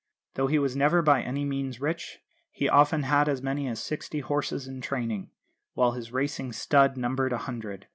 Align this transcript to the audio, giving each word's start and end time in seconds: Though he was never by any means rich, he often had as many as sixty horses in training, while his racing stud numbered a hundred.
Though 0.33 0.47
he 0.47 0.57
was 0.57 0.75
never 0.75 1.03
by 1.03 1.21
any 1.21 1.45
means 1.45 1.79
rich, 1.79 2.21
he 2.49 2.67
often 2.67 3.03
had 3.03 3.29
as 3.29 3.43
many 3.43 3.67
as 3.67 3.79
sixty 3.83 4.21
horses 4.21 4.67
in 4.67 4.81
training, 4.81 5.29
while 5.75 5.91
his 5.91 6.11
racing 6.11 6.53
stud 6.53 6.97
numbered 6.97 7.33
a 7.33 7.37
hundred. 7.37 7.85